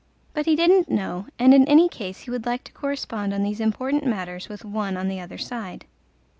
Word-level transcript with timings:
But 0.33 0.47
he 0.47 0.55
didn't 0.55 0.89
know, 0.89 1.27
and 1.37 1.53
in 1.53 1.63
any 1.67 1.87
case 1.87 2.21
he 2.21 2.31
would 2.31 2.47
like 2.47 2.63
to 2.63 2.71
correspond 2.71 3.35
on 3.35 3.43
these 3.43 3.59
important 3.59 4.03
matters 4.03 4.49
with 4.49 4.65
one 4.65 4.97
on 4.97 5.09
the 5.09 5.19
other 5.19 5.37
side. 5.37 5.85